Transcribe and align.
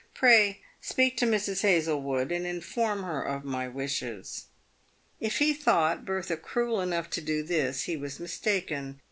Pray 0.15 0.61
speak 0.81 1.15
to 1.17 1.27
Mrs. 1.27 1.61
Hazlewood, 1.61 2.31
and 2.31 2.43
inform 2.43 3.03
her 3.03 3.21
of 3.21 3.45
my 3.45 3.67
wishes." 3.67 4.45
If 5.19 5.37
he 5.37 5.53
thought 5.53 6.05
Bertha 6.05 6.37
cruel 6.37 6.81
enough 6.81 7.07
to 7.11 7.21
do 7.21 7.43
this 7.43 7.83
he 7.83 7.95
was 7.95 8.19
mistaken. 8.19 8.99